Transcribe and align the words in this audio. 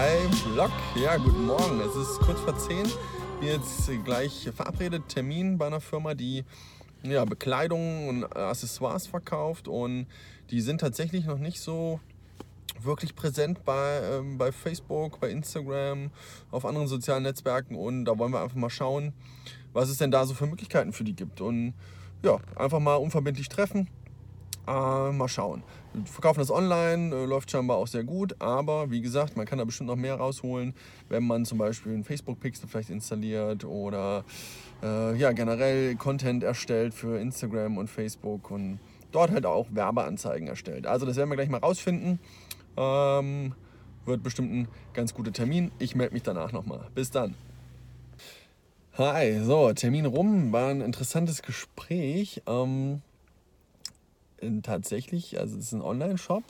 Vlog. 0.00 0.70
Ja, 0.94 1.18
guten 1.18 1.44
Morgen. 1.44 1.78
Es 1.80 1.94
ist 1.94 2.20
kurz 2.20 2.40
vor 2.40 2.56
10. 2.56 2.88
Wir 3.40 3.52
jetzt 3.52 3.90
gleich 4.02 4.48
verabredet 4.56 5.02
Termin 5.08 5.58
bei 5.58 5.66
einer 5.66 5.82
Firma, 5.82 6.14
die 6.14 6.42
ja, 7.02 7.26
Bekleidung 7.26 8.08
und 8.08 8.24
Accessoires 8.34 9.06
verkauft 9.06 9.68
und 9.68 10.06
die 10.50 10.62
sind 10.62 10.80
tatsächlich 10.80 11.26
noch 11.26 11.36
nicht 11.36 11.60
so 11.60 12.00
wirklich 12.80 13.14
präsent 13.14 13.62
bei, 13.66 14.00
ähm, 14.02 14.38
bei 14.38 14.52
Facebook, 14.52 15.20
bei 15.20 15.28
Instagram, 15.28 16.10
auf 16.50 16.64
anderen 16.64 16.88
sozialen 16.88 17.24
Netzwerken 17.24 17.76
und 17.76 18.06
da 18.06 18.18
wollen 18.18 18.32
wir 18.32 18.40
einfach 18.40 18.56
mal 18.56 18.70
schauen, 18.70 19.12
was 19.74 19.90
es 19.90 19.98
denn 19.98 20.10
da 20.10 20.24
so 20.24 20.32
für 20.32 20.46
Möglichkeiten 20.46 20.94
für 20.94 21.04
die 21.04 21.14
gibt 21.14 21.42
und 21.42 21.74
ja, 22.22 22.38
einfach 22.56 22.80
mal 22.80 22.94
unverbindlich 22.94 23.50
treffen 23.50 23.86
äh, 24.66 25.12
mal 25.12 25.28
schauen. 25.28 25.62
Verkaufen 26.04 26.38
das 26.38 26.50
online, 26.50 27.14
äh, 27.14 27.24
läuft 27.24 27.50
scheinbar 27.50 27.76
auch 27.76 27.86
sehr 27.86 28.04
gut, 28.04 28.36
aber 28.40 28.90
wie 28.90 29.00
gesagt, 29.00 29.36
man 29.36 29.46
kann 29.46 29.58
da 29.58 29.64
bestimmt 29.64 29.88
noch 29.88 29.96
mehr 29.96 30.14
rausholen, 30.14 30.74
wenn 31.08 31.26
man 31.26 31.44
zum 31.44 31.58
Beispiel 31.58 31.92
einen 31.92 32.04
Facebook-Pixel 32.04 32.68
vielleicht 32.68 32.90
installiert 32.90 33.64
oder 33.64 34.24
äh, 34.82 35.16
ja, 35.16 35.32
generell 35.32 35.96
Content 35.96 36.42
erstellt 36.42 36.94
für 36.94 37.18
Instagram 37.18 37.76
und 37.76 37.88
Facebook 37.88 38.50
und 38.50 38.78
dort 39.12 39.30
halt 39.30 39.46
auch 39.46 39.66
Werbeanzeigen 39.70 40.48
erstellt. 40.48 40.86
Also 40.86 41.06
das 41.06 41.16
werden 41.16 41.30
wir 41.30 41.36
gleich 41.36 41.48
mal 41.48 41.58
rausfinden. 41.58 42.20
Ähm, 42.76 43.54
wird 44.06 44.22
bestimmt 44.22 44.52
ein 44.52 44.68
ganz 44.94 45.14
guter 45.14 45.32
Termin. 45.32 45.72
Ich 45.78 45.94
melde 45.94 46.14
mich 46.14 46.22
danach 46.22 46.52
nochmal. 46.52 46.86
Bis 46.94 47.10
dann. 47.10 47.34
Hi, 48.98 49.40
so, 49.42 49.72
Termin 49.72 50.04
rum, 50.04 50.52
war 50.52 50.68
ein 50.68 50.80
interessantes 50.80 51.42
Gespräch. 51.42 52.42
Ähm, 52.46 53.02
tatsächlich, 54.62 55.38
also 55.38 55.56
es 55.56 55.66
ist 55.66 55.72
ein 55.72 55.82
Online-Shop, 55.82 56.44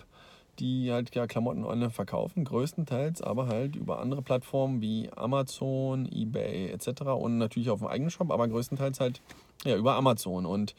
die 0.59 0.93
halt 0.93 1.15
ja 1.15 1.27
Klamotten 1.27 1.65
online 1.65 1.91
verkaufen, 1.91 2.45
größtenteils, 2.45 3.23
aber 3.23 3.47
halt 3.47 3.77
über 3.77 3.99
andere 4.01 4.23
Plattformen 4.23 4.81
wie 4.81 5.11
Amazon, 5.17 6.07
eBay 6.11 6.71
etc. 6.71 7.03
und 7.03 7.39
natürlich 7.39 7.71
auf 7.71 7.81
dem 7.81 7.89
eigenen 7.89 8.11
Shop, 8.11 8.31
aber 8.31 8.47
größtenteils 8.49 9.01
halt 9.01 9.21
ja, 9.65 9.77
über 9.77 9.95
Amazon. 9.95 10.47
Und 10.47 10.75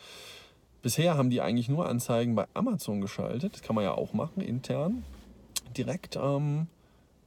bisher 0.81 1.17
haben 1.17 1.29
die 1.29 1.41
eigentlich 1.41 1.69
nur 1.69 1.87
Anzeigen 1.87 2.35
bei 2.35 2.45
Amazon 2.53 3.01
geschaltet. 3.01 3.53
Das 3.53 3.61
kann 3.61 3.75
man 3.75 3.83
ja 3.83 3.93
auch 3.93 4.13
machen, 4.13 4.41
intern, 4.41 5.03
direkt. 5.75 6.15
Ähm, 6.15 6.67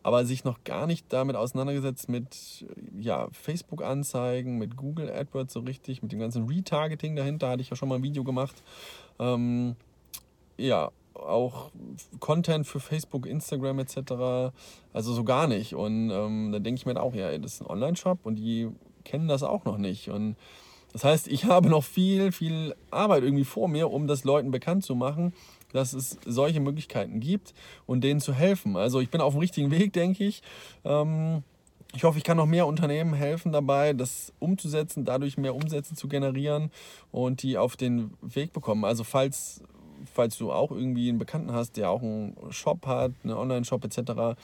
aber 0.04 0.26
sich 0.26 0.44
noch 0.44 0.62
gar 0.64 0.86
nicht 0.86 1.06
damit 1.12 1.34
auseinandergesetzt 1.34 2.10
mit 2.10 2.66
ja, 3.00 3.26
Facebook-Anzeigen, 3.32 4.58
mit 4.58 4.76
Google 4.76 5.10
AdWords 5.10 5.54
so 5.54 5.60
richtig, 5.60 6.02
mit 6.02 6.12
dem 6.12 6.20
ganzen 6.20 6.46
Retargeting 6.46 7.16
dahinter, 7.16 7.48
hatte 7.48 7.62
ich 7.62 7.70
ja 7.70 7.76
schon 7.76 7.88
mal 7.88 7.96
ein 7.96 8.02
Video 8.02 8.22
gemacht. 8.22 8.62
Ähm, 9.18 9.76
ja, 10.58 10.90
auch 11.14 11.70
Content 12.20 12.66
für 12.66 12.80
Facebook, 12.80 13.26
Instagram 13.26 13.78
etc. 13.78 14.52
Also 14.92 15.14
so 15.14 15.24
gar 15.24 15.46
nicht. 15.46 15.74
Und 15.74 16.10
ähm, 16.10 16.52
da 16.52 16.58
denke 16.58 16.78
ich 16.78 16.86
mir 16.86 17.00
auch, 17.00 17.14
ja, 17.14 17.36
das 17.38 17.54
ist 17.54 17.62
ein 17.62 17.66
Online-Shop 17.66 18.18
und 18.24 18.36
die 18.36 18.68
kennen 19.04 19.26
das 19.26 19.42
auch 19.42 19.64
noch 19.64 19.78
nicht. 19.78 20.10
Und 20.10 20.36
das 20.94 21.02
heißt, 21.02 21.26
ich 21.26 21.44
habe 21.44 21.68
noch 21.68 21.82
viel, 21.82 22.30
viel 22.30 22.76
Arbeit 22.92 23.24
irgendwie 23.24 23.44
vor 23.44 23.66
mir, 23.66 23.90
um 23.90 24.06
das 24.06 24.22
Leuten 24.22 24.52
bekannt 24.52 24.84
zu 24.84 24.94
machen, 24.94 25.34
dass 25.72 25.92
es 25.92 26.18
solche 26.24 26.60
Möglichkeiten 26.60 27.18
gibt 27.18 27.52
und 27.84 28.04
denen 28.04 28.20
zu 28.20 28.32
helfen. 28.32 28.76
Also 28.76 29.00
ich 29.00 29.10
bin 29.10 29.20
auf 29.20 29.34
dem 29.34 29.40
richtigen 29.40 29.72
Weg, 29.72 29.92
denke 29.92 30.24
ich. 30.24 30.40
Ähm, 30.84 31.42
ich 31.96 32.04
hoffe, 32.04 32.18
ich 32.18 32.22
kann 32.22 32.36
noch 32.36 32.46
mehr 32.46 32.68
Unternehmen 32.68 33.12
helfen 33.12 33.50
dabei, 33.50 33.92
das 33.92 34.32
umzusetzen, 34.38 35.04
dadurch 35.04 35.36
mehr 35.36 35.56
Umsätze 35.56 35.96
zu 35.96 36.06
generieren 36.06 36.70
und 37.10 37.42
die 37.42 37.58
auf 37.58 37.76
den 37.76 38.12
Weg 38.22 38.52
bekommen. 38.52 38.84
Also 38.84 39.02
falls, 39.02 39.62
falls 40.12 40.38
du 40.38 40.52
auch 40.52 40.70
irgendwie 40.70 41.08
einen 41.08 41.18
Bekannten 41.18 41.50
hast, 41.50 41.76
der 41.76 41.90
auch 41.90 42.02
einen 42.02 42.36
Shop 42.50 42.86
hat, 42.86 43.10
einen 43.24 43.34
Online-Shop 43.34 43.84
etc., 43.84 44.38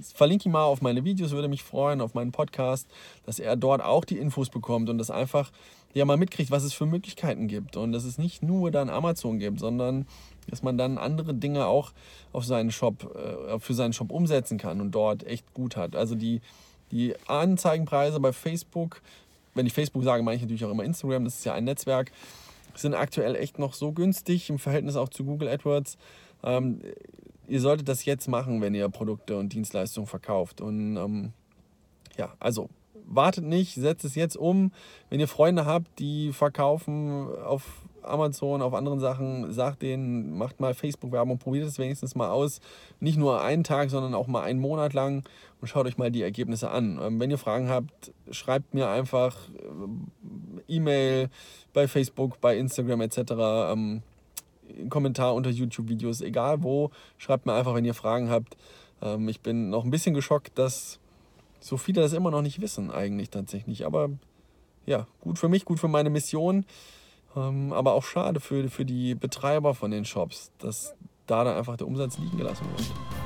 verlinke 0.00 0.48
ihn 0.48 0.52
mal 0.52 0.64
auf 0.64 0.82
meine 0.82 1.04
Videos, 1.04 1.32
würde 1.32 1.48
mich 1.48 1.62
freuen, 1.62 2.00
auf 2.00 2.14
meinen 2.14 2.32
Podcast, 2.32 2.88
dass 3.24 3.38
er 3.38 3.56
dort 3.56 3.82
auch 3.82 4.04
die 4.04 4.18
Infos 4.18 4.50
bekommt 4.50 4.88
und 4.90 4.98
das 4.98 5.10
einfach 5.10 5.50
ja 5.94 6.04
mal 6.04 6.16
mitkriegt, 6.16 6.50
was 6.50 6.62
es 6.62 6.74
für 6.74 6.86
Möglichkeiten 6.86 7.48
gibt 7.48 7.76
und 7.76 7.92
dass 7.92 8.04
es 8.04 8.18
nicht 8.18 8.42
nur 8.42 8.70
dann 8.70 8.90
Amazon 8.90 9.38
gibt, 9.38 9.60
sondern 9.60 10.06
dass 10.48 10.62
man 10.62 10.76
dann 10.78 10.98
andere 10.98 11.34
Dinge 11.34 11.66
auch 11.66 11.92
auf 12.32 12.44
seinen 12.44 12.70
Shop, 12.70 13.14
äh, 13.16 13.58
für 13.58 13.74
seinen 13.74 13.92
Shop 13.92 14.12
umsetzen 14.12 14.58
kann 14.58 14.80
und 14.80 14.90
dort 14.92 15.24
echt 15.24 15.54
gut 15.54 15.76
hat. 15.76 15.96
Also 15.96 16.14
die, 16.14 16.40
die 16.90 17.14
Anzeigenpreise 17.26 18.20
bei 18.20 18.32
Facebook, 18.32 19.00
wenn 19.54 19.66
ich 19.66 19.72
Facebook 19.72 20.04
sage, 20.04 20.22
meine 20.22 20.36
ich 20.36 20.42
natürlich 20.42 20.64
auch 20.64 20.70
immer 20.70 20.84
Instagram, 20.84 21.24
das 21.24 21.38
ist 21.38 21.44
ja 21.44 21.54
ein 21.54 21.64
Netzwerk, 21.64 22.12
sind 22.74 22.94
aktuell 22.94 23.34
echt 23.34 23.58
noch 23.58 23.72
so 23.72 23.92
günstig 23.92 24.50
im 24.50 24.58
Verhältnis 24.58 24.96
auch 24.96 25.08
zu 25.08 25.24
Google 25.24 25.48
AdWords. 25.48 25.96
Ähm, 26.44 26.80
ihr 27.48 27.60
solltet 27.60 27.88
das 27.88 28.04
jetzt 28.04 28.28
machen, 28.28 28.60
wenn 28.60 28.74
ihr 28.74 28.88
Produkte 28.88 29.36
und 29.36 29.52
Dienstleistungen 29.52 30.06
verkauft. 30.06 30.60
Und 30.60 30.96
ähm, 30.96 31.32
ja, 32.16 32.34
also 32.38 32.68
wartet 33.06 33.44
nicht, 33.44 33.74
setzt 33.74 34.04
es 34.04 34.14
jetzt 34.14 34.36
um. 34.36 34.72
Wenn 35.10 35.20
ihr 35.20 35.28
Freunde 35.28 35.64
habt, 35.64 35.98
die 35.98 36.32
verkaufen 36.32 37.28
auf 37.44 37.82
Amazon, 38.02 38.62
auf 38.62 38.74
anderen 38.74 39.00
Sachen, 39.00 39.52
sagt 39.52 39.82
denen, 39.82 40.36
macht 40.36 40.60
mal 40.60 40.74
Facebook-Werbung, 40.74 41.38
probiert 41.38 41.66
es 41.66 41.78
wenigstens 41.78 42.14
mal 42.14 42.30
aus. 42.30 42.60
Nicht 43.00 43.18
nur 43.18 43.42
einen 43.42 43.64
Tag, 43.64 43.90
sondern 43.90 44.14
auch 44.14 44.26
mal 44.26 44.42
einen 44.42 44.60
Monat 44.60 44.94
lang 44.94 45.24
und 45.60 45.68
schaut 45.68 45.86
euch 45.86 45.98
mal 45.98 46.10
die 46.10 46.22
Ergebnisse 46.22 46.70
an. 46.70 47.00
Ähm, 47.02 47.20
wenn 47.20 47.30
ihr 47.30 47.38
Fragen 47.38 47.68
habt, 47.68 48.12
schreibt 48.30 48.74
mir 48.74 48.88
einfach 48.88 49.36
äh, 49.48 50.74
E-Mail 50.74 51.30
bei 51.72 51.88
Facebook, 51.88 52.40
bei 52.40 52.56
Instagram 52.56 53.00
etc. 53.02 53.32
Kommentar 54.88 55.34
unter 55.34 55.50
YouTube-Videos, 55.50 56.20
egal 56.20 56.62
wo. 56.62 56.90
Schreibt 57.18 57.46
mir 57.46 57.54
einfach, 57.54 57.74
wenn 57.74 57.84
ihr 57.84 57.94
Fragen 57.94 58.30
habt. 58.30 58.56
Ähm, 59.02 59.28
ich 59.28 59.40
bin 59.40 59.70
noch 59.70 59.84
ein 59.84 59.90
bisschen 59.90 60.14
geschockt, 60.14 60.58
dass 60.58 60.98
so 61.60 61.76
viele 61.76 62.02
das 62.02 62.12
immer 62.12 62.30
noch 62.30 62.42
nicht 62.42 62.60
wissen, 62.60 62.90
eigentlich 62.90 63.30
tatsächlich. 63.30 63.86
Aber 63.86 64.10
ja, 64.86 65.06
gut 65.20 65.38
für 65.38 65.48
mich, 65.48 65.64
gut 65.64 65.80
für 65.80 65.88
meine 65.88 66.10
Mission. 66.10 66.64
Ähm, 67.36 67.72
aber 67.72 67.92
auch 67.92 68.04
schade 68.04 68.40
für, 68.40 68.68
für 68.70 68.84
die 68.84 69.14
Betreiber 69.14 69.74
von 69.74 69.90
den 69.90 70.04
Shops, 70.04 70.50
dass 70.58 70.94
da 71.26 71.44
dann 71.44 71.56
einfach 71.56 71.76
der 71.76 71.86
Umsatz 71.86 72.18
liegen 72.18 72.38
gelassen 72.38 72.66
wird. 72.76 73.25